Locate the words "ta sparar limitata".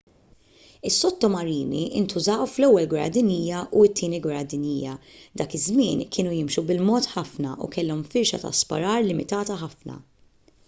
8.45-9.59